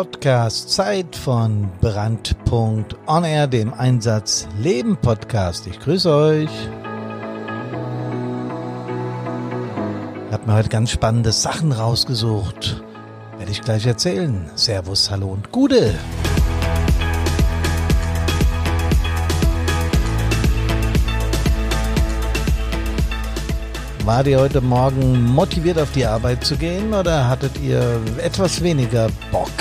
Podcast 0.00 0.70
Zeit 0.70 1.14
von 1.14 1.68
Brandpunkt 1.82 2.96
On 3.06 3.22
Air, 3.22 3.46
dem 3.46 3.74
Einsatz 3.74 4.48
Leben 4.58 4.96
Podcast. 4.96 5.66
Ich 5.66 5.78
grüße 5.78 6.10
euch. 6.10 6.48
Ich 10.26 10.32
habe 10.32 10.46
mir 10.46 10.54
heute 10.54 10.70
ganz 10.70 10.90
spannende 10.90 11.32
Sachen 11.32 11.72
rausgesucht. 11.72 12.82
Werde 13.36 13.52
ich 13.52 13.60
gleich 13.60 13.84
erzählen. 13.84 14.50
Servus, 14.54 15.10
hallo 15.10 15.28
und 15.28 15.52
Gude. 15.52 15.92
War 24.10 24.26
ihr 24.26 24.40
heute 24.40 24.60
Morgen 24.60 25.22
motiviert 25.22 25.78
auf 25.78 25.92
die 25.92 26.04
Arbeit 26.04 26.42
zu 26.44 26.56
gehen 26.56 26.92
oder 26.92 27.28
hattet 27.28 27.60
ihr 27.60 28.02
etwas 28.20 28.60
weniger 28.60 29.08
Bock? 29.30 29.52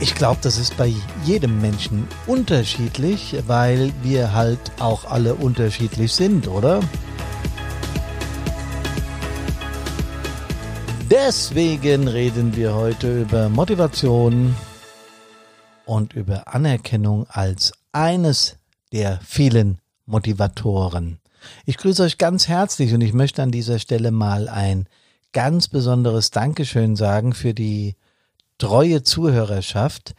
Ich 0.00 0.16
glaube, 0.16 0.40
das 0.42 0.58
ist 0.58 0.76
bei 0.76 0.92
jedem 1.22 1.60
Menschen 1.60 2.08
unterschiedlich, 2.26 3.36
weil 3.46 3.92
wir 4.02 4.32
halt 4.32 4.58
auch 4.80 5.04
alle 5.04 5.36
unterschiedlich 5.36 6.12
sind, 6.12 6.48
oder? 6.48 6.80
Deswegen 11.08 12.08
reden 12.08 12.56
wir 12.56 12.74
heute 12.74 13.20
über 13.22 13.48
Motivation 13.48 14.56
und 15.84 16.14
über 16.14 16.52
Anerkennung 16.52 17.26
als 17.28 17.72
eines 17.92 18.56
der 18.90 19.20
vielen 19.24 19.78
Motivatoren. 20.06 21.18
Ich 21.64 21.76
grüße 21.76 22.02
euch 22.02 22.18
ganz 22.18 22.48
herzlich 22.48 22.94
und 22.94 23.00
ich 23.00 23.12
möchte 23.12 23.42
an 23.42 23.50
dieser 23.50 23.78
Stelle 23.78 24.10
mal 24.10 24.48
ein 24.48 24.86
ganz 25.32 25.68
besonderes 25.68 26.30
Dankeschön 26.30 26.96
sagen 26.96 27.34
für 27.34 27.52
die 27.52 27.96
treue 28.58 29.02
Zuhörerschaft. 29.02 30.14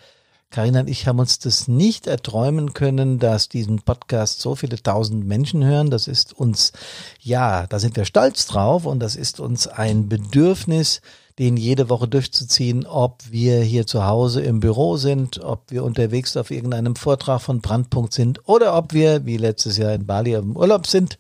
Karina 0.50 0.82
und 0.82 0.90
ich 0.90 1.08
haben 1.08 1.20
uns 1.20 1.40
das 1.40 1.68
nicht 1.68 2.08
erträumen 2.08 2.74
können, 2.74 3.20
dass 3.20 3.50
diesen 3.50 3.82
Podcast 3.82 4.40
so 4.40 4.56
viele 4.56 4.82
tausend 4.82 5.26
Menschen 5.26 5.64
hören. 5.64 5.90
Das 5.90 6.08
ist 6.08 6.34
uns, 6.34 6.72
ja, 7.20 7.68
da 7.68 7.80
sind 7.80 7.96
wir 7.96 8.06
stolz 8.06 8.46
drauf 8.46 8.86
und 8.86 9.00
das 9.00 9.16
ist 9.16 9.40
uns 9.40 9.68
ein 9.68 10.08
Bedürfnis, 10.08 11.02
den 11.40 11.56
jede 11.56 11.90
Woche 11.90 12.08
durchzuziehen, 12.08 12.86
ob 12.86 13.22
wir 13.30 13.62
hier 13.62 13.86
zu 13.86 14.06
Hause 14.06 14.42
im 14.42 14.60
Büro 14.60 14.98
sind, 14.98 15.44
ob 15.44 15.70
wir 15.70 15.84
unterwegs 15.84 16.36
auf 16.36 16.50
irgendeinem 16.50 16.96
Vortrag 16.96 17.42
von 17.42 17.62
Brandpunkt 17.62 18.14
sind 18.14 18.48
oder 18.48 18.76
ob 18.76 18.94
wir, 18.94 19.26
wie 19.26 19.38
letztes 19.38 19.78
Jahr 19.78 19.94
in 19.94 20.06
Bali, 20.06 20.34
im 20.34 20.56
Urlaub 20.56 20.88
sind. 20.88 21.20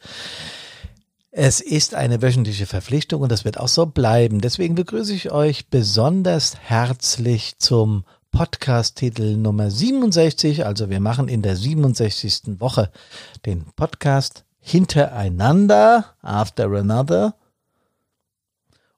Es 1.31 1.61
ist 1.61 1.93
eine 1.93 2.23
wöchentliche 2.23 2.65
Verpflichtung 2.65 3.21
und 3.21 3.31
das 3.31 3.45
wird 3.45 3.59
auch 3.59 3.67
so 3.67 3.85
bleiben. 3.85 4.41
Deswegen 4.41 4.73
begrüße 4.73 5.13
ich 5.13 5.31
euch 5.31 5.69
besonders 5.69 6.57
herzlich 6.57 7.59
zum 7.59 8.03
Podcast-Titel 8.31 9.37
Nummer 9.37 9.69
67. 9.69 10.65
Also 10.65 10.89
wir 10.89 10.99
machen 10.99 11.27
in 11.27 11.43
der 11.43 11.55
67. 11.55 12.59
Woche 12.59 12.91
den 13.45 13.65
Podcast 13.75 14.45
hintereinander, 14.59 16.05
after 16.21 16.71
another. 16.71 17.35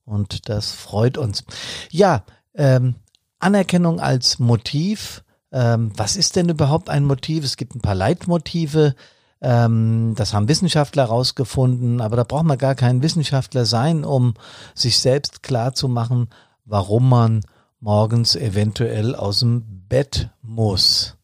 Und 0.09 0.49
das 0.49 0.71
freut 0.71 1.17
uns. 1.19 1.43
Ja, 1.91 2.23
ähm, 2.55 2.95
Anerkennung 3.37 3.99
als 3.99 4.39
Motiv. 4.39 5.23
Ähm, 5.51 5.91
was 5.95 6.15
ist 6.15 6.35
denn 6.35 6.49
überhaupt 6.49 6.89
ein 6.89 7.05
Motiv? 7.05 7.45
Es 7.45 7.57
gibt 7.57 7.75
ein 7.75 7.81
paar 7.81 7.95
Leitmotive. 7.95 8.95
Ähm, 9.39 10.15
das 10.17 10.33
haben 10.33 10.47
Wissenschaftler 10.47 11.03
herausgefunden, 11.03 12.01
aber 12.01 12.17
da 12.17 12.23
braucht 12.23 12.45
man 12.45 12.57
gar 12.57 12.73
kein 12.73 13.03
Wissenschaftler 13.03 13.65
sein, 13.65 14.03
um 14.03 14.33
sich 14.73 14.97
selbst 14.99 15.43
klar 15.43 15.73
zu 15.73 15.87
machen, 15.87 16.29
warum 16.65 17.07
man 17.07 17.41
morgens 17.79 18.35
eventuell 18.35 19.15
aus 19.15 19.39
dem 19.39 19.85
Bett 19.87 20.31
muss. 20.41 21.17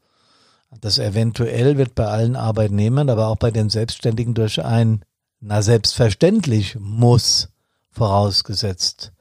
Das 0.80 1.00
eventuell 1.00 1.78
wird 1.78 1.96
bei 1.96 2.06
allen 2.06 2.36
Arbeitnehmern, 2.36 3.10
aber 3.10 3.28
auch 3.28 3.38
bei 3.38 3.50
den 3.50 3.70
Selbstständigen 3.70 4.36
durch 4.36 4.64
ein, 4.64 5.04
na 5.40 5.64
selbstverständlich 5.64 6.78
muss 6.80 7.50
vorausgesetzt. 7.96 9.12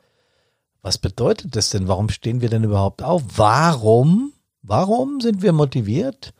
Was 0.83 0.99
bedeutet 0.99 1.57
das 1.57 1.71
denn? 1.71 1.89
Warum 1.89 2.11
stehen 2.11 2.41
wir 2.41 2.51
denn 2.51 2.65
überhaupt 2.65 3.03
auf? 3.03 3.23
Warum? 3.37 4.33
Warum 4.63 5.21
sind 5.21 5.41
wir 5.43 5.53
motiviert? 5.53 6.35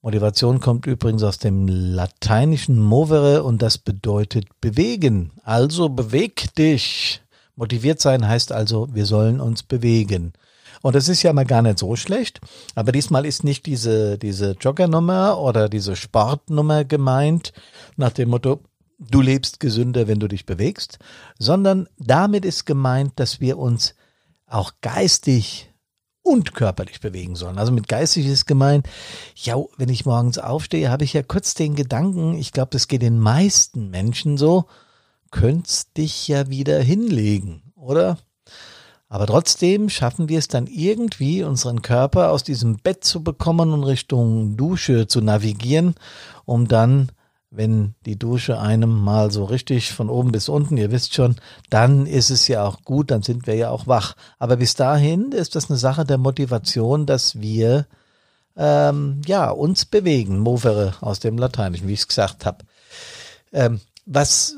Motivation 0.00 0.58
kommt 0.58 0.86
übrigens 0.86 1.22
aus 1.22 1.38
dem 1.38 1.68
lateinischen 1.68 2.80
movere 2.80 3.44
und 3.44 3.62
das 3.62 3.78
bedeutet 3.78 4.46
bewegen. 4.60 5.32
Also 5.44 5.88
beweg 5.88 6.54
dich. 6.56 7.22
Motiviert 7.54 8.00
sein 8.00 8.26
heißt 8.26 8.50
also, 8.50 8.88
wir 8.92 9.06
sollen 9.06 9.40
uns 9.40 9.62
bewegen. 9.62 10.32
Und 10.82 10.96
das 10.96 11.08
ist 11.08 11.22
ja 11.22 11.32
mal 11.32 11.44
gar 11.44 11.62
nicht 11.62 11.78
so 11.78 11.94
schlecht. 11.94 12.40
Aber 12.74 12.90
diesmal 12.90 13.24
ist 13.24 13.44
nicht 13.44 13.66
diese, 13.66 14.18
diese 14.18 14.56
Joggernummer 14.60 15.38
oder 15.38 15.68
diese 15.68 15.94
Sportnummer 15.94 16.84
gemeint, 16.84 17.52
nach 17.96 18.10
dem 18.12 18.30
Motto, 18.30 18.60
du 19.10 19.20
lebst 19.20 19.60
gesünder, 19.60 20.08
wenn 20.08 20.20
du 20.20 20.28
dich 20.28 20.46
bewegst, 20.46 20.98
sondern 21.38 21.88
damit 21.98 22.44
ist 22.44 22.64
gemeint, 22.66 23.12
dass 23.16 23.40
wir 23.40 23.58
uns 23.58 23.94
auch 24.46 24.72
geistig 24.80 25.72
und 26.22 26.54
körperlich 26.54 27.00
bewegen 27.00 27.34
sollen. 27.34 27.58
Also 27.58 27.72
mit 27.72 27.88
geistig 27.88 28.26
ist 28.26 28.46
gemeint, 28.46 28.88
ja, 29.34 29.56
wenn 29.76 29.88
ich 29.88 30.06
morgens 30.06 30.38
aufstehe, 30.38 30.90
habe 30.90 31.04
ich 31.04 31.12
ja 31.12 31.22
kurz 31.22 31.54
den 31.54 31.74
Gedanken, 31.74 32.34
ich 32.34 32.52
glaube, 32.52 32.70
das 32.70 32.88
geht 32.88 33.02
den 33.02 33.18
meisten 33.18 33.90
Menschen 33.90 34.36
so, 34.36 34.66
könntest 35.30 35.96
dich 35.96 36.28
ja 36.28 36.48
wieder 36.48 36.80
hinlegen, 36.80 37.72
oder? 37.74 38.18
Aber 39.08 39.26
trotzdem 39.26 39.90
schaffen 39.90 40.28
wir 40.28 40.38
es 40.38 40.48
dann 40.48 40.66
irgendwie, 40.66 41.42
unseren 41.42 41.82
Körper 41.82 42.30
aus 42.30 42.44
diesem 42.44 42.76
Bett 42.76 43.04
zu 43.04 43.22
bekommen 43.22 43.72
und 43.72 43.84
Richtung 43.84 44.56
Dusche 44.56 45.06
zu 45.06 45.20
navigieren, 45.20 45.96
um 46.46 46.66
dann 46.66 47.10
wenn 47.54 47.94
die 48.06 48.18
Dusche 48.18 48.58
einem 48.58 48.90
mal 48.90 49.30
so 49.30 49.44
richtig 49.44 49.92
von 49.92 50.08
oben 50.08 50.32
bis 50.32 50.48
unten, 50.48 50.78
ihr 50.78 50.90
wisst 50.90 51.14
schon, 51.14 51.36
dann 51.68 52.06
ist 52.06 52.30
es 52.30 52.48
ja 52.48 52.64
auch 52.64 52.82
gut, 52.82 53.10
dann 53.10 53.22
sind 53.22 53.46
wir 53.46 53.54
ja 53.54 53.70
auch 53.70 53.86
wach. 53.86 54.14
Aber 54.38 54.56
bis 54.56 54.74
dahin 54.74 55.32
ist 55.32 55.54
das 55.54 55.68
eine 55.68 55.78
Sache 55.78 56.04
der 56.06 56.16
Motivation, 56.16 57.04
dass 57.04 57.40
wir 57.40 57.86
ähm, 58.56 59.20
ja 59.26 59.50
uns 59.50 59.84
bewegen, 59.84 60.38
movere 60.38 60.94
aus 61.02 61.20
dem 61.20 61.36
Lateinischen, 61.36 61.88
wie 61.88 61.92
ich 61.92 62.00
es 62.00 62.08
gesagt 62.08 62.46
habe. 62.46 62.64
Ähm, 63.52 63.80
was, 64.06 64.56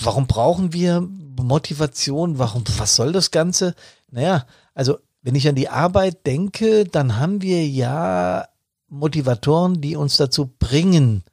warum 0.00 0.28
brauchen 0.28 0.72
wir 0.72 1.00
Motivation? 1.00 2.38
Warum, 2.38 2.62
was 2.78 2.94
soll 2.94 3.10
das 3.10 3.32
Ganze? 3.32 3.74
Naja, 4.12 4.46
also 4.74 4.98
wenn 5.22 5.34
ich 5.34 5.48
an 5.48 5.56
die 5.56 5.68
Arbeit 5.68 6.24
denke, 6.24 6.84
dann 6.84 7.18
haben 7.18 7.42
wir 7.42 7.66
ja 7.66 8.46
Motivatoren, 8.88 9.80
die 9.80 9.96
uns 9.96 10.16
dazu 10.16 10.52
bringen, 10.58 11.24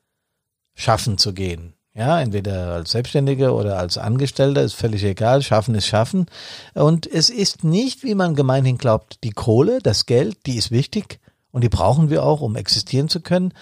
schaffen 0.79 1.17
zu 1.17 1.34
gehen. 1.34 1.73
Ja, 1.94 2.22
entweder 2.22 2.73
als 2.73 2.91
Selbstständiger 2.91 3.53
oder 3.53 3.78
als 3.78 3.97
Angestellter, 3.97 4.62
ist 4.63 4.75
völlig 4.75 5.03
egal. 5.03 5.41
Schaffen 5.41 5.75
ist 5.75 5.88
schaffen. 5.88 6.28
Und 6.73 7.06
es 7.06 7.29
ist 7.29 7.66
nicht, 7.66 8.03
wie 8.03 8.16
man 8.16 8.35
gemeinhin 8.35 8.78
glaubt, 8.78 9.23
die 9.23 9.31
Kohle, 9.31 9.79
das 9.84 10.06
Geld, 10.06 10.45
die 10.45 10.56
ist 10.56 10.72
wichtig 10.72 11.19
und 11.51 11.63
die 11.63 11.69
brauchen 11.69 12.09
wir 12.09 12.23
auch, 12.23 12.39
um 12.39 12.56
existieren 12.56 13.09
zu 13.09 13.19
können. 13.19 13.53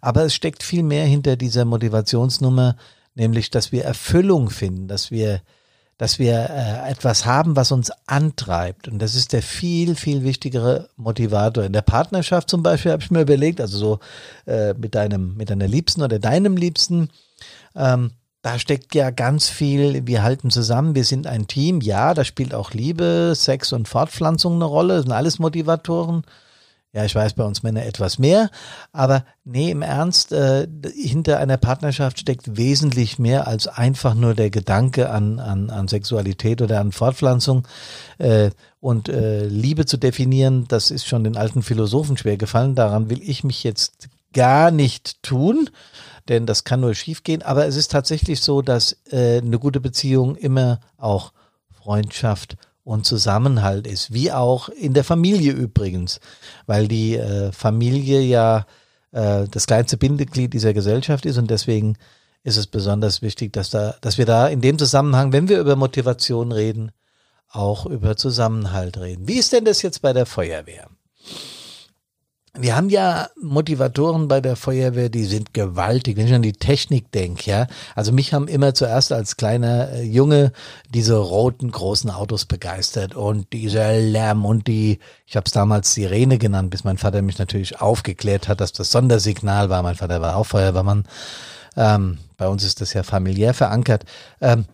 Aber 0.00 0.24
es 0.24 0.34
steckt 0.34 0.62
viel 0.62 0.82
mehr 0.82 1.04
hinter 1.04 1.36
dieser 1.36 1.66
Motivationsnummer, 1.66 2.76
nämlich, 3.14 3.50
dass 3.50 3.72
wir 3.72 3.84
Erfüllung 3.84 4.48
finden, 4.48 4.88
dass 4.88 5.10
wir 5.10 5.42
dass 6.02 6.18
wir 6.18 6.50
äh, 6.50 6.90
etwas 6.90 7.26
haben, 7.26 7.54
was 7.54 7.70
uns 7.70 7.92
antreibt. 8.06 8.88
Und 8.88 8.98
das 8.98 9.14
ist 9.14 9.32
der 9.32 9.40
viel, 9.40 9.94
viel 9.94 10.24
wichtigere 10.24 10.88
Motivator. 10.96 11.62
In 11.62 11.72
der 11.72 11.82
Partnerschaft 11.82 12.50
zum 12.50 12.60
Beispiel 12.60 12.90
habe 12.90 13.04
ich 13.04 13.12
mir 13.12 13.20
überlegt, 13.20 13.60
also 13.60 13.78
so 13.78 14.00
äh, 14.52 14.74
mit 14.74 14.96
deinem, 14.96 15.36
mit 15.36 15.48
deiner 15.48 15.68
Liebsten 15.68 16.02
oder 16.02 16.18
deinem 16.18 16.56
Liebsten, 16.56 17.08
ähm, 17.76 18.10
da 18.42 18.58
steckt 18.58 18.96
ja 18.96 19.10
ganz 19.10 19.48
viel, 19.48 20.04
wir 20.04 20.24
halten 20.24 20.50
zusammen, 20.50 20.96
wir 20.96 21.04
sind 21.04 21.28
ein 21.28 21.46
Team, 21.46 21.80
ja, 21.80 22.14
da 22.14 22.24
spielt 22.24 22.52
auch 22.52 22.72
Liebe, 22.72 23.34
Sex 23.36 23.72
und 23.72 23.86
Fortpflanzung 23.86 24.56
eine 24.56 24.64
Rolle, 24.64 24.94
das 24.94 25.02
sind 25.04 25.12
alles 25.12 25.38
Motivatoren. 25.38 26.24
Ja, 26.94 27.06
ich 27.06 27.14
weiß 27.14 27.32
bei 27.32 27.44
uns 27.44 27.62
Männer 27.62 27.86
etwas 27.86 28.18
mehr, 28.18 28.50
aber 28.92 29.24
nee, 29.44 29.70
im 29.70 29.80
Ernst, 29.80 30.30
äh, 30.30 30.68
hinter 30.94 31.38
einer 31.38 31.56
Partnerschaft 31.56 32.20
steckt 32.20 32.58
wesentlich 32.58 33.18
mehr 33.18 33.46
als 33.46 33.66
einfach 33.66 34.12
nur 34.14 34.34
der 34.34 34.50
Gedanke 34.50 35.08
an, 35.08 35.38
an, 35.38 35.70
an 35.70 35.88
Sexualität 35.88 36.60
oder 36.60 36.80
an 36.80 36.92
Fortpflanzung. 36.92 37.66
Äh, 38.18 38.50
und 38.78 39.08
äh, 39.08 39.46
Liebe 39.46 39.86
zu 39.86 39.96
definieren, 39.96 40.66
das 40.68 40.90
ist 40.90 41.06
schon 41.06 41.24
den 41.24 41.36
alten 41.38 41.62
Philosophen 41.62 42.18
schwer 42.18 42.36
gefallen. 42.36 42.74
Daran 42.74 43.08
will 43.08 43.22
ich 43.22 43.42
mich 43.42 43.64
jetzt 43.64 44.08
gar 44.34 44.70
nicht 44.70 45.22
tun, 45.22 45.70
denn 46.28 46.44
das 46.44 46.64
kann 46.64 46.80
nur 46.80 46.94
schiefgehen. 46.94 47.42
Aber 47.42 47.66
es 47.66 47.76
ist 47.76 47.90
tatsächlich 47.90 48.42
so, 48.42 48.60
dass 48.60 48.98
äh, 49.10 49.38
eine 49.38 49.58
gute 49.58 49.80
Beziehung 49.80 50.36
immer 50.36 50.80
auch 50.98 51.32
Freundschaft 51.70 52.56
und 52.84 53.06
Zusammenhalt 53.06 53.86
ist, 53.86 54.12
wie 54.12 54.32
auch 54.32 54.68
in 54.68 54.94
der 54.94 55.04
Familie 55.04 55.52
übrigens, 55.52 56.20
weil 56.66 56.88
die 56.88 57.16
äh, 57.16 57.52
Familie 57.52 58.20
ja 58.20 58.66
äh, 59.12 59.46
das 59.50 59.66
kleinste 59.66 59.96
Bindeglied 59.96 60.52
dieser 60.52 60.74
Gesellschaft 60.74 61.26
ist 61.26 61.38
und 61.38 61.50
deswegen 61.50 61.96
ist 62.44 62.56
es 62.56 62.66
besonders 62.66 63.22
wichtig, 63.22 63.52
dass 63.52 63.70
da, 63.70 63.94
dass 64.00 64.18
wir 64.18 64.26
da 64.26 64.48
in 64.48 64.60
dem 64.60 64.78
Zusammenhang, 64.78 65.32
wenn 65.32 65.48
wir 65.48 65.60
über 65.60 65.76
Motivation 65.76 66.50
reden, 66.50 66.90
auch 67.48 67.86
über 67.86 68.16
Zusammenhalt 68.16 68.98
reden. 68.98 69.28
Wie 69.28 69.38
ist 69.38 69.52
denn 69.52 69.64
das 69.64 69.82
jetzt 69.82 70.02
bei 70.02 70.12
der 70.12 70.26
Feuerwehr? 70.26 70.88
Wir 72.54 72.76
haben 72.76 72.90
ja 72.90 73.28
Motivatoren 73.40 74.28
bei 74.28 74.42
der 74.42 74.56
Feuerwehr, 74.56 75.08
die 75.08 75.24
sind 75.24 75.54
gewaltig. 75.54 76.18
Wenn 76.18 76.26
ich 76.26 76.34
an 76.34 76.42
die 76.42 76.52
Technik 76.52 77.10
denke, 77.10 77.50
ja. 77.50 77.66
Also 77.94 78.12
mich 78.12 78.34
haben 78.34 78.46
immer 78.46 78.74
zuerst 78.74 79.10
als 79.10 79.38
kleiner 79.38 79.88
äh, 79.92 80.02
Junge 80.02 80.52
diese 80.92 81.16
roten 81.16 81.70
großen 81.70 82.10
Autos 82.10 82.44
begeistert 82.44 83.14
und 83.14 83.50
dieser 83.54 83.98
Lärm 83.98 84.44
und 84.44 84.66
die, 84.66 84.98
ich 85.26 85.34
habe 85.34 85.44
es 85.46 85.52
damals 85.52 85.94
Sirene 85.94 86.36
genannt, 86.36 86.68
bis 86.68 86.84
mein 86.84 86.98
Vater 86.98 87.22
mich 87.22 87.38
natürlich 87.38 87.80
aufgeklärt 87.80 88.48
hat, 88.48 88.60
dass 88.60 88.72
das 88.72 88.90
Sondersignal 88.90 89.70
war. 89.70 89.82
Mein 89.82 89.96
Vater 89.96 90.20
war 90.20 90.36
auch 90.36 90.44
Feuerwehrmann. 90.44 91.04
Ähm, 91.74 92.18
bei 92.36 92.48
uns 92.48 92.64
ist 92.64 92.82
das 92.82 92.92
ja 92.92 93.02
familiär 93.02 93.54
verankert. 93.54 94.04
Ähm, 94.42 94.66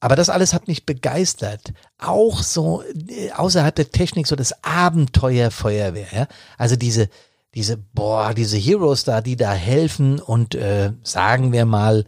aber 0.00 0.16
das 0.16 0.30
alles 0.30 0.54
hat 0.54 0.66
mich 0.66 0.86
begeistert. 0.86 1.72
Auch 1.98 2.42
so 2.42 2.82
äh, 2.82 3.30
außerhalb 3.32 3.74
der 3.74 3.90
Technik, 3.90 4.26
so 4.26 4.34
das 4.34 4.64
Abenteuer 4.64 5.50
Feuerwehr. 5.50 6.08
Ja? 6.12 6.26
Also 6.56 6.76
diese, 6.76 7.08
diese, 7.54 7.76
boah, 7.76 8.32
diese 8.34 8.56
Heroes 8.56 9.04
da, 9.04 9.20
die 9.20 9.36
da 9.36 9.52
helfen 9.52 10.18
und 10.18 10.54
äh, 10.54 10.92
sagen 11.02 11.52
wir 11.52 11.66
mal 11.66 12.06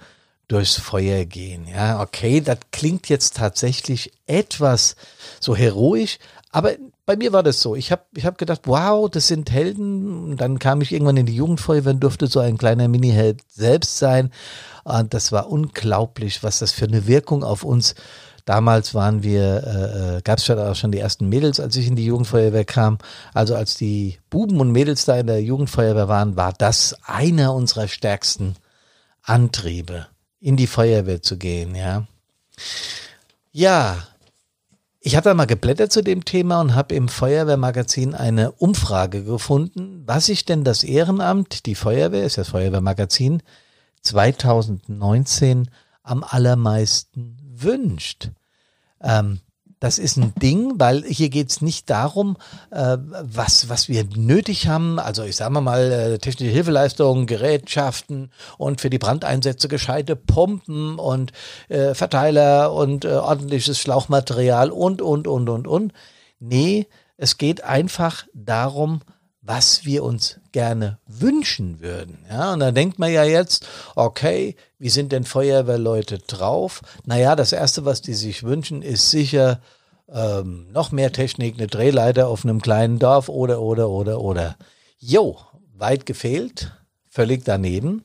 durchs 0.48 0.76
Feuer 0.76 1.24
gehen. 1.24 1.66
Ja, 1.66 2.00
okay, 2.00 2.40
das 2.40 2.58
klingt 2.72 3.08
jetzt 3.08 3.36
tatsächlich 3.36 4.12
etwas 4.26 4.96
so 5.40 5.56
heroisch, 5.56 6.18
aber 6.50 6.74
bei 7.04 7.16
mir 7.16 7.32
war 7.32 7.43
das 7.43 7.60
so. 7.60 7.75
Ich 7.75 7.90
habe 7.90 8.02
ich 8.14 8.25
hab 8.25 8.38
gedacht, 8.38 8.62
wow, 8.64 9.10
das 9.10 9.26
sind 9.26 9.50
Helden. 9.50 10.31
Und 10.31 10.37
dann 10.40 10.58
kam 10.58 10.81
ich 10.81 10.93
irgendwann 10.93 11.16
in 11.16 11.26
die 11.26 11.34
Jugendfeuerwehr 11.34 11.94
und 11.94 12.00
durfte 12.00 12.26
so 12.28 12.40
ein 12.40 12.58
kleiner 12.58 12.88
Mini-Held 12.88 13.40
selbst 13.49 13.99
sein. 13.99 14.31
Und 14.84 15.12
das 15.14 15.32
war 15.32 15.50
unglaublich, 15.50 16.43
was 16.43 16.60
das 16.60 16.72
für 16.72 16.84
eine 16.84 17.06
Wirkung 17.06 17.43
auf 17.43 17.64
uns. 17.64 17.94
Damals 18.44 18.94
waren 18.94 19.22
wir, 19.22 19.62
äh, 19.64 20.16
äh 20.19 20.22
gab 20.22 20.38
es 20.38 20.50
auch 20.50 20.75
schon 20.75 20.93
die 20.93 20.99
ersten 20.99 21.28
Mädels, 21.28 21.60
als 21.60 21.76
ich 21.76 21.87
in 21.87 21.96
die 21.96 22.04
Jugendfeuerwehr 22.04 22.64
kam. 22.64 22.99
Also 23.34 23.55
als 23.55 23.76
die 23.76 24.19
Buben 24.31 24.60
und 24.60 24.72
Mädels 24.72 25.05
da 25.05 25.16
in 25.19 25.26
der 25.26 25.43
Jugendfeuerwehr 25.43 26.08
waren, 26.08 26.37
war 26.37 26.52
das 26.52 26.96
einer 27.05 27.55
unserer 27.55 27.88
stärksten 27.88 28.56
Antriebe, 29.22 30.06
in 30.40 30.56
die 30.56 30.66
Feuerwehr 30.66 31.22
zu 31.22 31.37
gehen, 31.37 31.75
ja. 31.76 32.06
Ja, 33.52 34.08
ich 35.04 35.16
habe 35.16 35.25
da 35.25 35.34
mal 35.34 35.46
geblättert 35.46 35.90
zu 35.90 36.00
dem 36.00 36.25
Thema 36.25 36.60
und 36.60 36.76
habe 36.76 36.94
im 36.94 37.08
Feuerwehrmagazin 37.08 38.14
eine 38.14 38.52
Umfrage 38.52 39.25
gefunden, 39.25 40.04
was 40.06 40.26
sich 40.26 40.44
denn 40.44 40.62
das 40.62 40.84
Ehrenamt, 40.84 41.66
die 41.66 41.75
Feuerwehr, 41.75 42.25
ist 42.25 42.38
das 42.38 42.50
Feuerwehrmagazin, 42.50 43.43
2019 44.02 45.69
am 46.04 46.22
allermeisten 46.22 47.37
wünscht. 47.52 48.31
Ähm, 49.00 49.40
das 49.82 49.99
ist 49.99 50.17
ein 50.17 50.32
Ding, 50.40 50.75
weil 50.76 51.02
hier 51.02 51.29
geht's 51.29 51.61
nicht 51.61 51.90
darum, 51.90 52.37
äh, 52.70 52.99
was, 53.00 53.69
was 53.69 53.88
wir 53.88 54.05
nötig 54.14 54.69
haben. 54.69 55.00
Also 55.00 55.25
ich 55.25 55.34
sage 55.34 55.61
mal, 55.61 55.90
äh, 55.90 56.19
technische 56.19 56.52
Hilfeleistungen, 56.52 57.26
Gerätschaften 57.26 58.31
und 58.58 58.81
für 58.81 58.90
die 58.90 59.00
Brandeinsätze 59.00 59.67
gescheite 59.67 60.14
Pumpen 60.14 61.00
und 61.00 61.32
äh, 61.69 61.94
Verteiler 61.94 62.73
und 62.73 63.05
äh, 63.05 63.08
ordentliches 63.08 63.81
Schlauchmaterial 63.81 64.70
und, 64.70 65.02
und, 65.02 65.26
und, 65.26 65.49
und, 65.49 65.67
und. 65.67 65.93
Nee, 66.38 66.87
es 67.17 67.37
geht 67.37 67.64
einfach 67.64 68.25
darum, 68.34 69.00
was 69.42 69.84
wir 69.84 70.04
uns 70.04 70.40
gerne 70.52 70.98
wünschen 71.06 71.80
würden. 71.80 72.24
Ja, 72.30 72.52
und 72.52 72.60
da 72.60 72.70
denkt 72.70 73.00
man 73.00 73.12
ja 73.12 73.24
jetzt, 73.24 73.66
okay, 73.96 74.54
wie 74.78 74.88
sind 74.88 75.10
denn 75.10 75.24
Feuerwehrleute 75.24 76.18
drauf? 76.18 76.80
Naja, 77.04 77.34
das 77.34 77.52
erste, 77.52 77.84
was 77.84 78.00
die 78.02 78.14
sich 78.14 78.44
wünschen, 78.44 78.82
ist 78.82 79.10
sicher 79.10 79.60
ähm, 80.08 80.70
noch 80.72 80.92
mehr 80.92 81.12
Technik, 81.12 81.56
eine 81.56 81.66
Drehleiter 81.66 82.28
auf 82.28 82.44
einem 82.44 82.62
kleinen 82.62 83.00
Dorf 83.00 83.28
oder, 83.28 83.60
oder, 83.60 83.88
oder, 83.90 84.20
oder. 84.20 84.56
Jo, 84.98 85.38
weit 85.74 86.06
gefehlt, 86.06 86.72
völlig 87.08 87.44
daneben. 87.44 88.04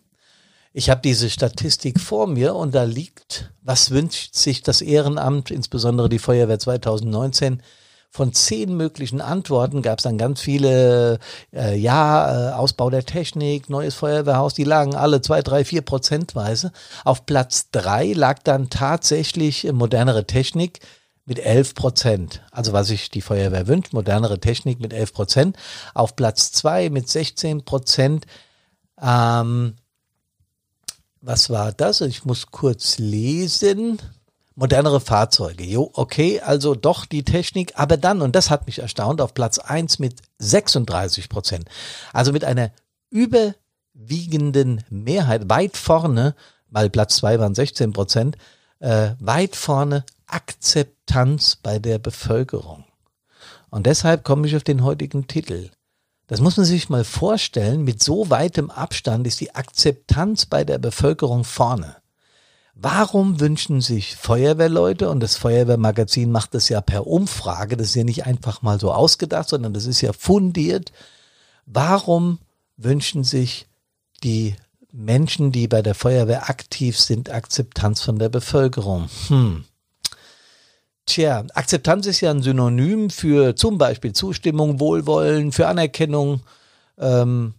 Ich 0.74 0.90
habe 0.90 1.02
diese 1.02 1.30
Statistik 1.30 2.00
vor 2.00 2.28
mir 2.28 2.56
und 2.56 2.74
da 2.74 2.84
liegt, 2.84 3.52
was 3.62 3.92
wünscht 3.92 4.36
sich 4.36 4.64
das 4.64 4.82
Ehrenamt, 4.82 5.52
insbesondere 5.52 6.10
die 6.10 6.20
Feuerwehr 6.20 6.60
2019, 6.60 7.62
von 8.10 8.34
zehn 8.34 8.76
möglichen 8.76 9.22
Antworten 9.22 9.82
gab 9.82 10.00
es 10.00 10.04
dann 10.04 10.18
ganz 10.18 10.42
viele, 10.42 11.20
äh, 11.54 11.78
ja, 11.78 12.50
äh, 12.50 12.54
Ausbau 12.54 12.90
der 12.90 13.06
Technik, 13.06 13.70
neues 13.70 13.96
Feuerwehrhaus, 13.96 14.54
die 14.54 14.64
lagen 14.64 14.96
alle 14.96 15.22
zwei, 15.22 15.42
drei, 15.42 15.64
vier 15.64 15.82
Prozentweise. 15.82 16.72
Auf 17.04 17.26
Platz 17.26 17.70
drei 17.72 18.14
lag 18.14 18.40
dann 18.40 18.70
tatsächlich 18.70 19.72
modernere 19.72 20.26
Technik 20.26 20.80
mit 21.26 21.40
elf 21.40 21.76
Prozent. 21.76 22.42
Also 22.52 22.74
was 22.74 22.88
sich 22.88 23.12
die 23.12 23.22
Feuerwehr 23.22 23.68
wünscht, 23.68 23.94
modernere 23.94 24.40
Technik 24.40 24.80
mit 24.80 24.94
elf 24.94 25.14
Prozent. 25.14 25.58
Auf 25.94 26.16
Platz 26.16 26.52
zwei 26.52 26.90
mit 26.90 27.10
16 27.10 27.66
Prozent. 27.66 28.26
Ähm, 29.00 29.76
was 31.22 31.50
war 31.50 31.74
das? 31.74 32.02
Ich 32.02 32.26
muss 32.26 32.48
kurz 32.48 32.98
lesen 32.98 34.00
modernere 34.58 35.00
Fahrzeuge. 35.00 35.64
Jo, 35.64 35.92
okay, 35.94 36.42
also 36.42 36.74
doch 36.74 37.06
die 37.06 37.24
Technik, 37.24 37.74
aber 37.76 37.96
dann, 37.96 38.22
und 38.22 38.36
das 38.36 38.50
hat 38.50 38.66
mich 38.66 38.80
erstaunt, 38.80 39.22
auf 39.22 39.36
Platz 39.36 39.60
eins 39.60 40.00
mit 40.00 40.16
36 40.40 41.30
Prozent. 41.30 41.70
Also 42.12 42.34
mit 42.34 42.44
einer 42.44 42.72
überwiegenden 43.12 44.84
Mehrheit, 44.90 45.48
weit 45.48 45.78
vorne, 45.78 46.36
weil 46.70 46.90
Platz 46.90 47.18
zwei 47.18 47.40
waren 47.40 47.54
16 47.54 47.94
Prozent, 47.94 48.36
äh, 48.80 49.12
weit 49.20 49.56
vorne 49.56 50.04
Akzeptanz 50.26 51.58
bei 51.58 51.78
der 51.78 52.00
Bevölkerung. 52.00 52.84
Und 53.70 53.86
deshalb 53.86 54.24
komme 54.24 54.48
ich 54.48 54.56
auf 54.56 54.64
den 54.64 54.84
heutigen 54.84 55.28
Titel. 55.28 55.70
Das 56.26 56.42
muss 56.42 56.58
man 56.58 56.66
sich 56.66 56.90
mal 56.90 57.04
vorstellen, 57.04 57.84
mit 57.84 58.04
so 58.04 58.32
weitem 58.32 58.72
Abstand 58.72 59.28
ist 59.28 59.40
die 59.40 59.54
Akzeptanz 59.54 60.48
bei 60.48 60.64
der 60.64 60.80
Bevölkerung 60.80 61.44
vorne. 61.44 61.98
Warum 62.80 63.40
wünschen 63.40 63.82
sich 63.82 64.16
Feuerwehrleute, 64.16 65.10
und 65.10 65.20
das 65.20 65.36
Feuerwehrmagazin 65.36 66.32
macht 66.32 66.54
das 66.54 66.70
ja 66.70 66.80
per 66.80 67.08
Umfrage, 67.08 67.76
das 67.76 67.88
ist 67.88 67.96
ja 67.96 68.04
nicht 68.04 68.28
einfach 68.28 68.62
mal 68.62 68.80
so 68.80 68.92
ausgedacht, 68.92 69.50
sondern 69.50 69.74
das 69.74 69.88
ist 69.88 70.02
ja 70.02 70.14
fundiert, 70.14 70.92
warum 71.66 72.38
wünschen 72.78 73.24
sich 73.24 73.68
die 74.24 74.56
Menschen, 74.92 75.52
die 75.52 75.68
bei 75.68 75.82
der 75.82 75.96
Feuerwehr 75.96 76.50
aktiv 76.50 77.00
sind, 77.00 77.32
Akzeptanz 77.32 78.02
von 78.02 78.20
der 78.20 78.30
Bevölkerung? 78.30 79.10
Hm. 79.28 79.66
Tja, 81.08 81.46
Akzeptanz 81.56 82.06
ist 82.06 82.22
ja 82.22 82.30
ein 82.30 82.44
Synonym 82.44 83.10
für 83.10 83.56
zum 83.56 83.80
Beispiel 83.80 84.14
Zustimmung, 84.14 84.80
Wohlwollen, 84.80 85.52
für 85.52 85.68
Anerkennung, 85.68 86.42
ähm, 87.00 87.56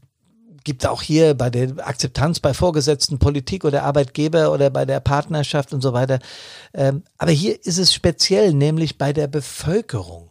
gibt 0.69 0.85
auch 0.85 1.01
hier 1.01 1.33
bei 1.33 1.49
der 1.49 1.89
Akzeptanz 1.89 2.41
bei 2.41 2.53
Vorgesetzten, 2.53 3.19
Politik 3.19 3.65
oder 3.65 3.85
Arbeitgeber 3.85 4.53
oder 4.53 4.69
bei 4.69 4.85
der 4.85 5.01
Partnerschaft 5.01 5.73
und 5.73 5.81
so 5.81 5.95
weiter. 5.95 6.19
Ähm, 6.75 7.05
aber 7.17 7.31
hier 7.31 7.65
ist 7.65 7.79
es 7.79 7.95
speziell, 7.95 8.53
nämlich 8.53 8.99
bei 8.99 9.15
der 9.15 9.29
Bevölkerung. 9.29 10.31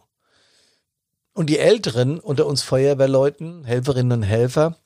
Und 1.32 1.50
die 1.50 1.58
Älteren 1.58 2.20
unter 2.20 2.46
uns 2.46 2.62
Feuerwehrleuten, 2.62 3.64
Helferinnen 3.64 4.20
und 4.20 4.22
Helfer, 4.22 4.76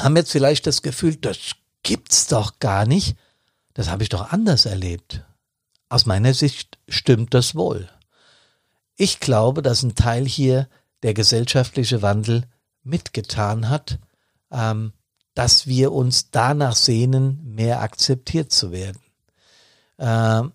haben 0.00 0.16
jetzt 0.16 0.32
vielleicht 0.32 0.66
das 0.66 0.82
Gefühl, 0.82 1.14
das 1.14 1.38
gibt's 1.84 2.26
doch 2.26 2.58
gar 2.58 2.84
nicht. 2.84 3.16
Das 3.74 3.88
habe 3.88 4.02
ich 4.02 4.08
doch 4.08 4.32
anders 4.32 4.66
erlebt. 4.66 5.22
Aus 5.90 6.06
meiner 6.06 6.34
Sicht 6.34 6.76
stimmt 6.88 7.34
das 7.34 7.54
wohl. 7.54 7.88
Ich 8.96 9.20
glaube, 9.20 9.62
dass 9.62 9.84
ein 9.84 9.94
Teil 9.94 10.26
hier 10.26 10.68
der 11.04 11.14
gesellschaftliche 11.14 12.02
Wandel 12.02 12.48
mitgetan 12.82 13.68
hat, 13.68 14.00
ähm, 14.52 14.92
dass 15.34 15.66
wir 15.66 15.92
uns 15.92 16.30
danach 16.30 16.76
sehnen, 16.76 17.40
mehr 17.44 17.80
akzeptiert 17.80 18.52
zu 18.52 18.70
werden. 18.70 19.00
Ähm, 19.98 20.52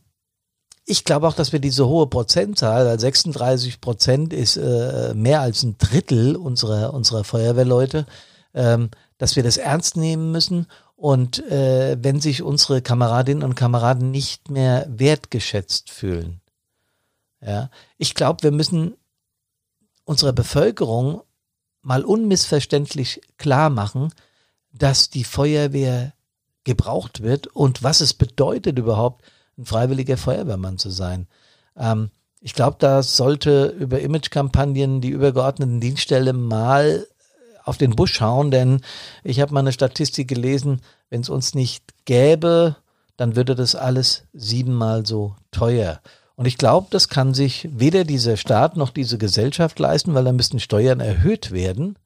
ich 0.85 1.03
glaube 1.03 1.27
auch, 1.27 1.33
dass 1.33 1.51
wir 1.51 1.59
diese 1.59 1.87
hohe 1.87 2.07
Prozentzahl, 2.07 2.97
36 2.97 3.81
Prozent 3.81 4.33
ist 4.33 4.55
äh, 4.55 5.13
mehr 5.13 5.41
als 5.41 5.63
ein 5.63 5.77
Drittel 5.77 6.37
unserer, 6.37 6.93
unserer 6.93 7.25
Feuerwehrleute, 7.25 8.05
ähm, 8.53 8.89
dass 9.17 9.35
wir 9.35 9.43
das 9.43 9.57
ernst 9.57 9.97
nehmen 9.97 10.31
müssen 10.31 10.67
und 10.95 11.45
äh, 11.51 11.97
wenn 12.01 12.21
sich 12.21 12.41
unsere 12.41 12.81
Kameradinnen 12.81 13.43
und 13.43 13.55
Kameraden 13.55 14.11
nicht 14.11 14.49
mehr 14.49 14.87
wertgeschätzt 14.89 15.89
fühlen. 15.89 16.39
Ja, 17.45 17.69
ich 17.97 18.15
glaube, 18.15 18.43
wir 18.43 18.51
müssen 18.51 18.95
unserer 20.05 20.33
Bevölkerung 20.33 21.21
mal 21.87 22.03
unmissverständlich 22.03 23.21
klar 23.37 23.69
machen, 23.69 24.13
dass 24.73 25.09
die 25.09 25.23
Feuerwehr 25.23 26.13
gebraucht 26.65 27.23
wird 27.23 27.47
und 27.47 27.81
was 27.81 28.01
es 28.01 28.13
bedeutet 28.13 28.77
überhaupt, 28.77 29.23
ein 29.57 29.65
freiwilliger 29.65 30.17
Feuerwehrmann 30.17 30.77
zu 30.77 30.89
sein. 30.89 31.27
Ähm, 31.77 32.11
ich 32.41 32.53
glaube, 32.53 32.75
da 32.77 33.01
sollte 33.03 33.67
über 33.67 34.01
Imagekampagnen 34.01 34.99
die 34.99 35.11
übergeordneten 35.11 35.79
Dienststelle 35.79 36.33
mal 36.33 37.07
auf 37.63 37.77
den 37.77 37.95
Busch 37.95 38.15
schauen, 38.15 38.51
denn 38.51 38.81
ich 39.23 39.39
habe 39.39 39.53
mal 39.53 39.61
eine 39.61 39.71
Statistik 39.71 40.27
gelesen, 40.27 40.81
wenn 41.09 41.21
es 41.21 41.29
uns 41.29 41.55
nicht 41.55 41.93
gäbe, 42.03 42.75
dann 43.15 43.37
würde 43.37 43.55
das 43.55 43.75
alles 43.75 44.23
siebenmal 44.33 45.05
so 45.05 45.37
teuer. 45.51 46.01
Und 46.37 46.45
ich 46.45 46.59
glaube, 46.59 46.87
das 46.91 47.09
kann 47.09 47.33
sich 47.33 47.67
weder 47.71 48.03
dieser 48.03 48.37
Staat 48.37 48.77
noch 48.77 48.91
diese 48.91 49.17
Gesellschaft 49.17 49.79
leisten, 49.79 50.13
weil 50.13 50.23
da 50.23 50.31
müssten 50.31 50.59
Steuern 50.59 50.99
erhöht 50.99 51.51
werden. 51.51 51.97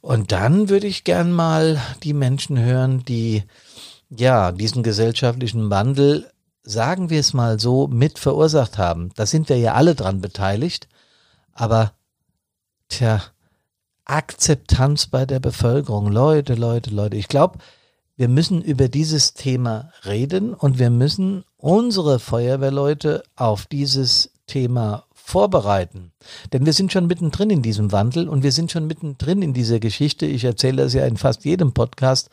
Und 0.00 0.32
dann 0.32 0.68
würde 0.68 0.88
ich 0.88 1.04
gern 1.04 1.30
mal 1.30 1.80
die 2.02 2.14
Menschen 2.14 2.58
hören, 2.58 3.04
die 3.04 3.44
ja 4.10 4.50
diesen 4.50 4.82
gesellschaftlichen 4.82 5.70
Wandel, 5.70 6.32
sagen 6.64 7.10
wir 7.10 7.20
es 7.20 7.32
mal 7.32 7.60
so, 7.60 7.86
mit 7.86 8.18
verursacht 8.18 8.76
haben. 8.76 9.10
Da 9.14 9.24
sind 9.24 9.48
wir 9.48 9.56
ja 9.56 9.74
alle 9.74 9.94
dran 9.94 10.20
beteiligt. 10.20 10.88
Aber 11.52 11.92
tja, 12.88 13.22
Akzeptanz 14.04 15.06
bei 15.06 15.26
der 15.26 15.38
Bevölkerung. 15.38 16.10
Leute, 16.10 16.54
Leute, 16.54 16.90
Leute. 16.90 17.16
Ich 17.16 17.28
glaube, 17.28 17.60
wir 18.22 18.28
müssen 18.28 18.62
über 18.62 18.88
dieses 18.88 19.34
Thema 19.34 19.90
reden 20.04 20.54
und 20.54 20.78
wir 20.78 20.90
müssen 20.90 21.42
unsere 21.56 22.20
Feuerwehrleute 22.20 23.24
auf 23.34 23.66
dieses 23.66 24.30
Thema 24.46 25.06
vorbereiten. 25.12 26.12
Denn 26.52 26.64
wir 26.64 26.72
sind 26.72 26.92
schon 26.92 27.08
mittendrin 27.08 27.50
in 27.50 27.62
diesem 27.62 27.90
Wandel 27.90 28.28
und 28.28 28.44
wir 28.44 28.52
sind 28.52 28.70
schon 28.70 28.86
mittendrin 28.86 29.42
in 29.42 29.54
dieser 29.54 29.80
Geschichte. 29.80 30.24
Ich 30.26 30.44
erzähle 30.44 30.84
das 30.84 30.92
ja 30.92 31.04
in 31.04 31.16
fast 31.16 31.44
jedem 31.44 31.72
Podcast. 31.72 32.30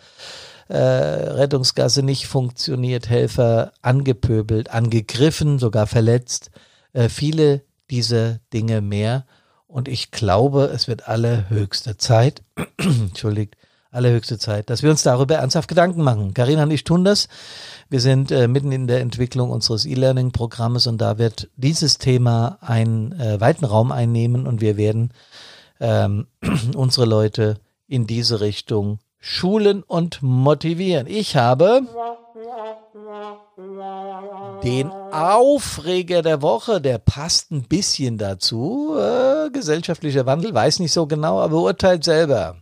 Äh, 0.68 0.78
Rettungsgasse 0.78 2.04
nicht 2.04 2.28
funktioniert, 2.28 3.10
Helfer 3.10 3.74
angepöbelt, 3.82 4.70
angegriffen, 4.70 5.58
sogar 5.58 5.88
verletzt. 5.88 6.52
Äh, 6.94 7.10
viele 7.10 7.64
dieser 7.90 8.38
Dinge 8.54 8.82
mehr. 8.82 9.26
Und 9.66 9.88
ich 9.88 10.12
glaube, 10.12 10.66
es 10.66 10.88
wird 10.88 11.08
allerhöchste 11.08 11.98
Zeit, 11.98 12.44
entschuldigt, 12.78 13.56
allerhöchste 13.92 14.38
Zeit, 14.38 14.70
dass 14.70 14.84
wir 14.84 14.90
uns 14.90 15.04
darüber 15.04 15.36
ernsthaft 15.36 15.68
Gedanken 15.68 16.04
machen. 16.04 16.34
Karina 16.34 16.64
und 16.64 16.72
ich 16.72 16.84
tun 16.84 17.04
das. 17.04 17.28
Wir 17.90 18.00
sind 18.00 18.32
äh, 18.32 18.48
mitten 18.48 18.72
in 18.72 18.88
der 18.88 19.02
Entwicklung 19.02 19.50
unseres 19.50 19.86
E-Learning-Programmes 19.86 20.88
und 20.88 21.00
da 21.00 21.18
wird 21.18 21.50
dieses 21.56 21.98
Thema 21.98 22.60
einen 22.62 23.14
äh, 23.20 23.42
weiten 23.42 23.66
Raum 23.66 23.92
einnehmen 23.92 24.46
und 24.46 24.62
wir 24.62 24.78
werden 24.78 25.12
ähm, 25.80 26.28
unsere 26.76 27.06
Leute 27.06 27.58
in 27.88 28.06
diese 28.06 28.42
Richtung 28.42 29.00
schulen 29.20 29.84
und 29.84 30.22
motivieren. 30.22 31.08
Ich 31.08 31.36
habe 31.36 31.82
den 34.64 34.92
Aufreger 35.12 36.22
der 36.22 36.42
Woche, 36.42 36.80
der 36.80 36.98
passt 37.00 37.52
ein 37.52 37.64
bisschen 37.64 38.18
dazu. 38.18 38.96
Äh, 38.98 39.50
gesellschaftlicher 39.50 40.26
Wandel, 40.26 40.54
weiß 40.54 40.80
nicht 40.80 40.94
so 40.94 41.08
genau, 41.08 41.40
aber 41.40 41.58
urteilt 41.58 42.04
selber. 42.04 42.58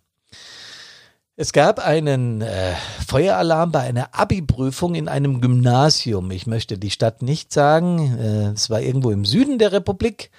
Es 1.39 1.53
gab 1.53 1.77
einen 1.77 2.41
äh, 2.41 2.74
Feueralarm 3.08 3.72
bei 3.72 3.82
einer 3.82 4.10
Abi-Prüfung 4.12 4.96
in 4.96 5.08
einem 5.08 5.39
Gymnasium. 5.39 6.32
Ich 6.32 6.48
möchte 6.48 6.79
die 6.79 6.89
Stadt 6.89 7.22
nicht 7.22 7.53
sagen. 7.53 8.17
Äh, 8.17 8.53
es 8.53 8.72
war 8.72 8.82
irgendwo 8.82 9.12
im 9.12 9.24
Süden 9.24 9.60
der 9.60 9.72
Republik. 9.72 10.32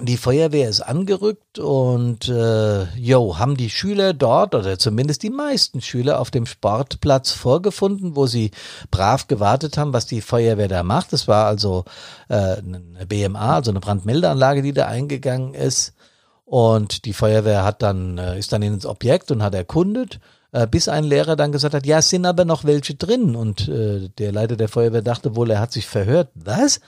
Die 0.00 0.16
Feuerwehr 0.16 0.70
ist 0.70 0.80
angerückt 0.80 1.58
und 1.58 2.26
äh, 2.26 2.84
jo, 2.94 3.38
haben 3.38 3.58
die 3.58 3.68
Schüler 3.68 4.14
dort 4.14 4.54
oder 4.54 4.78
zumindest 4.78 5.22
die 5.22 5.30
meisten 5.30 5.82
Schüler 5.82 6.20
auf 6.20 6.30
dem 6.30 6.46
Sportplatz 6.46 7.32
vorgefunden, 7.32 8.16
wo 8.16 8.26
sie 8.26 8.52
brav 8.90 9.28
gewartet 9.28 9.76
haben, 9.76 9.92
was 9.92 10.06
die 10.06 10.22
Feuerwehr 10.22 10.68
da 10.68 10.84
macht. 10.84 11.12
Es 11.12 11.28
war 11.28 11.44
also 11.46 11.84
äh, 12.30 12.56
eine 12.56 13.06
BMA, 13.06 13.56
also 13.56 13.72
eine 13.72 13.80
Brandmeldeanlage, 13.80 14.62
die 14.62 14.72
da 14.72 14.86
eingegangen 14.86 15.52
ist. 15.52 15.92
Und 16.46 17.04
die 17.06 17.12
Feuerwehr 17.12 17.64
hat 17.64 17.82
dann, 17.82 18.18
äh, 18.18 18.38
ist 18.38 18.52
dann 18.52 18.62
ins 18.62 18.86
Objekt 18.86 19.32
und 19.32 19.42
hat 19.42 19.54
erkundet, 19.54 20.20
äh, 20.52 20.68
bis 20.68 20.88
ein 20.88 21.02
Lehrer 21.02 21.34
dann 21.34 21.50
gesagt 21.50 21.74
hat, 21.74 21.84
ja, 21.84 21.98
es 21.98 22.08
sind 22.08 22.24
aber 22.24 22.44
noch 22.44 22.64
welche 22.64 22.94
drin. 22.94 23.34
Und 23.34 23.68
äh, 23.68 24.08
der 24.16 24.30
Leiter 24.30 24.56
der 24.56 24.68
Feuerwehr 24.68 25.02
dachte 25.02 25.34
wohl, 25.34 25.50
er 25.50 25.58
hat 25.58 25.72
sich 25.72 25.86
verhört. 25.86 26.30
Was? 26.34 26.80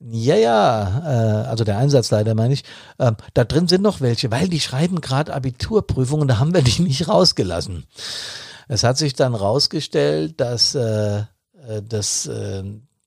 Ja, 0.00 0.36
ja, 0.36 1.02
äh, 1.04 1.48
also 1.48 1.64
der 1.64 1.76
Einsatzleiter 1.76 2.34
meine 2.34 2.54
ich, 2.54 2.64
äh, 2.96 3.12
da 3.34 3.44
drin 3.44 3.68
sind 3.68 3.82
noch 3.82 4.00
welche, 4.00 4.30
weil 4.30 4.48
die 4.48 4.60
schreiben 4.60 5.02
gerade 5.02 5.34
Abiturprüfungen, 5.34 6.26
da 6.26 6.38
haben 6.38 6.54
wir 6.54 6.62
die 6.62 6.82
nicht 6.82 7.06
rausgelassen. 7.06 7.84
Es 8.68 8.84
hat 8.84 8.96
sich 8.96 9.12
dann 9.12 9.34
rausgestellt, 9.34 10.40
dass 10.40 10.74
äh, 10.74 11.18
äh 11.18 11.82
das 11.86 12.26
äh, 12.26 12.64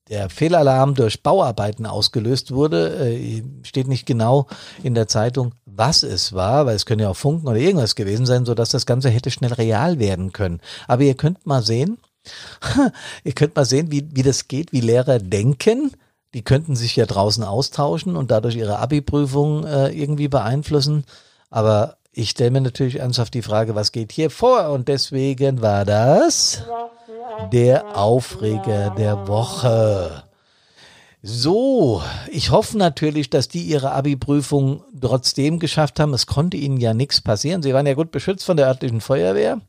der 0.08 0.30
Fehlalarm 0.30 0.94
durch 0.94 1.22
Bauarbeiten 1.22 1.86
ausgelöst 1.86 2.52
wurde, 2.52 3.10
äh, 3.10 3.42
steht 3.62 3.88
nicht 3.88 4.06
genau 4.06 4.46
in 4.82 4.94
der 4.94 5.08
Zeitung, 5.08 5.52
was 5.64 6.02
es 6.02 6.32
war, 6.32 6.66
weil 6.66 6.76
es 6.76 6.86
können 6.86 7.00
ja 7.00 7.10
auch 7.10 7.16
Funken 7.16 7.46
oder 7.46 7.58
irgendwas 7.58 7.94
gewesen 7.94 8.26
sein, 8.26 8.44
so 8.44 8.54
dass 8.54 8.70
das 8.70 8.86
Ganze 8.86 9.10
hätte 9.10 9.30
schnell 9.30 9.52
real 9.52 9.98
werden 9.98 10.32
können. 10.32 10.60
Aber 10.86 11.02
ihr 11.02 11.14
könnt 11.14 11.46
mal 11.46 11.62
sehen, 11.62 11.98
ihr 13.24 13.32
könnt 13.32 13.56
mal 13.56 13.64
sehen, 13.64 13.90
wie, 13.90 14.08
wie 14.12 14.22
das 14.22 14.48
geht, 14.48 14.72
wie 14.72 14.80
Lehrer 14.80 15.18
denken. 15.18 15.92
Die 16.34 16.42
könnten 16.42 16.76
sich 16.76 16.96
ja 16.96 17.06
draußen 17.06 17.42
austauschen 17.42 18.16
und 18.16 18.30
dadurch 18.30 18.56
ihre 18.56 18.78
Abi-Prüfung 18.78 19.64
äh, 19.64 19.88
irgendwie 19.88 20.28
beeinflussen. 20.28 21.04
Aber 21.50 21.97
ich 22.18 22.30
stelle 22.30 22.50
mir 22.50 22.60
natürlich 22.60 22.98
ernsthaft 22.98 23.32
die 23.34 23.42
Frage, 23.42 23.76
was 23.76 23.92
geht 23.92 24.10
hier 24.10 24.30
vor? 24.30 24.70
Und 24.70 24.88
deswegen 24.88 25.62
war 25.62 25.84
das 25.84 26.64
der 27.52 27.96
Aufreger 27.96 28.90
der 28.90 29.28
Woche. 29.28 30.24
So, 31.22 32.02
ich 32.28 32.50
hoffe 32.50 32.76
natürlich, 32.76 33.30
dass 33.30 33.46
die 33.46 33.62
ihre 33.62 33.92
Abi-Prüfung 33.92 34.82
trotzdem 35.00 35.60
geschafft 35.60 36.00
haben. 36.00 36.12
Es 36.12 36.26
konnte 36.26 36.56
ihnen 36.56 36.78
ja 36.78 36.92
nichts 36.92 37.20
passieren. 37.20 37.62
Sie 37.62 37.72
waren 37.72 37.86
ja 37.86 37.94
gut 37.94 38.10
beschützt 38.10 38.44
von 38.44 38.56
der 38.56 38.66
örtlichen 38.66 39.00
Feuerwehr. 39.00 39.60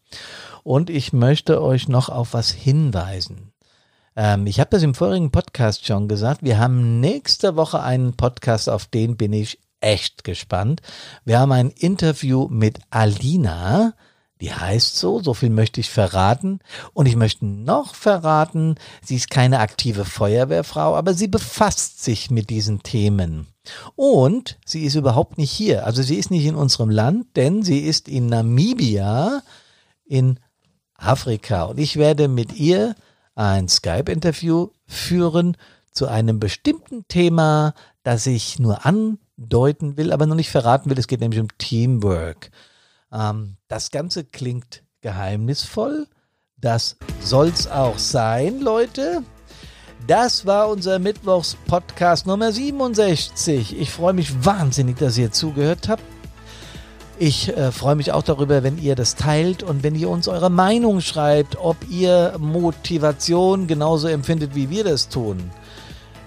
Und 0.63 0.89
ich 0.89 1.13
möchte 1.13 1.61
euch 1.61 1.87
noch 1.87 2.09
auf 2.09 2.33
was 2.33 2.49
hinweisen. 2.49 3.51
Ähm, 4.15 4.47
ich 4.47 4.59
habe 4.59 4.71
das 4.71 4.81
im 4.81 4.95
vorigen 4.95 5.29
Podcast 5.29 5.85
schon 5.85 6.07
gesagt. 6.07 6.41
Wir 6.41 6.57
haben 6.57 6.99
nächste 6.99 7.55
Woche 7.55 7.83
einen 7.83 8.13
Podcast, 8.13 8.69
auf 8.69 8.87
den 8.87 9.17
bin 9.17 9.33
ich 9.33 9.59
echt 9.81 10.23
gespannt. 10.23 10.81
Wir 11.25 11.39
haben 11.39 11.51
ein 11.51 11.69
Interview 11.69 12.47
mit 12.49 12.79
Alina. 12.89 13.93
Die 14.41 14.53
heißt 14.53 14.95
so, 14.95 15.19
so 15.19 15.33
viel 15.33 15.49
möchte 15.49 15.81
ich 15.81 15.89
verraten. 15.89 16.59
Und 16.93 17.07
ich 17.07 17.15
möchte 17.15 17.45
noch 17.45 17.93
verraten, 17.93 18.75
sie 19.03 19.17
ist 19.17 19.29
keine 19.29 19.59
aktive 19.59 20.05
Feuerwehrfrau, 20.05 20.95
aber 20.95 21.13
sie 21.13 21.27
befasst 21.27 22.03
sich 22.03 22.31
mit 22.31 22.49
diesen 22.49 22.81
Themen. 22.81 23.47
Und 23.95 24.57
sie 24.65 24.85
ist 24.85 24.95
überhaupt 24.95 25.37
nicht 25.37 25.51
hier. 25.51 25.85
Also 25.85 26.01
sie 26.01 26.15
ist 26.15 26.31
nicht 26.31 26.45
in 26.45 26.55
unserem 26.55 26.89
Land, 26.89 27.35
denn 27.35 27.63
sie 27.63 27.79
ist 27.79 28.07
in 28.07 28.27
Namibia 28.27 29.41
in 30.05 30.39
Afrika. 30.95 31.63
Und 31.63 31.79
ich 31.79 31.97
werde 31.97 32.27
mit 32.27 32.53
ihr 32.57 32.95
ein 33.35 33.67
Skype-Interview 33.67 34.69
führen 34.85 35.55
zu 35.91 36.07
einem 36.07 36.39
bestimmten 36.39 37.07
Thema, 37.07 37.73
das 38.03 38.25
ich 38.25 38.59
nur 38.59 38.85
andeuten 39.39 39.97
will, 39.97 40.11
aber 40.11 40.25
noch 40.25 40.35
nicht 40.35 40.51
verraten 40.51 40.89
will. 40.89 40.99
Es 40.99 41.07
geht 41.07 41.21
nämlich 41.21 41.39
um 41.39 41.47
Teamwork. 41.57 42.51
Ähm, 43.11 43.57
das 43.67 43.91
Ganze 43.91 44.23
klingt 44.23 44.83
geheimnisvoll. 45.01 46.07
Das 46.57 46.97
soll's 47.21 47.67
auch 47.67 47.97
sein, 47.97 48.59
Leute. 48.59 49.23
Das 50.07 50.45
war 50.45 50.69
unser 50.69 50.99
Mittwochs-Podcast 50.99 52.25
Nummer 52.27 52.51
67. 52.51 53.79
Ich 53.79 53.91
freue 53.91 54.13
mich 54.13 54.45
wahnsinnig, 54.45 54.97
dass 54.97 55.17
ihr 55.17 55.31
zugehört 55.31 55.87
habt. 55.87 56.03
Ich 57.17 57.49
äh, 57.49 57.71
freue 57.71 57.95
mich 57.95 58.13
auch 58.13 58.23
darüber, 58.23 58.63
wenn 58.63 58.77
ihr 58.77 58.95
das 58.95 59.15
teilt 59.15 59.61
und 59.61 59.83
wenn 59.83 59.95
ihr 59.95 60.09
uns 60.09 60.27
eure 60.29 60.49
Meinung 60.49 61.01
schreibt, 61.01 61.57
ob 61.57 61.75
ihr 61.89 62.35
Motivation 62.39 63.67
genauso 63.67 64.07
empfindet, 64.07 64.55
wie 64.55 64.69
wir 64.69 64.85
das 64.85 65.09
tun. 65.09 65.51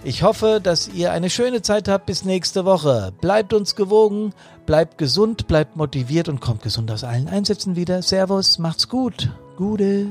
Ich 0.05 0.25
hoffe, 0.25 0.61
dass 0.61 0.89
ihr 0.89 1.13
eine 1.13 1.31
schöne 1.31 1.63
Zeit 1.63 1.87
habt 1.87 2.07
bis 2.07 2.25
nächste 2.25 2.65
Woche. 2.65 3.13
Bleibt 3.21 3.53
uns 3.53 3.77
gewogen, 3.77 4.33
bleibt 4.67 4.99
gesund, 4.99 5.47
bleibt 5.47 5.77
motiviert 5.77 6.29
und 6.29 6.41
kommt 6.41 6.63
gesund 6.63 6.91
aus 6.91 7.05
allen 7.05 7.29
Einsätzen 7.29 7.77
wieder. 7.77 8.03
Servus, 8.03 8.59
macht's 8.59 8.89
gut. 8.89 9.31
Gute. 9.57 10.07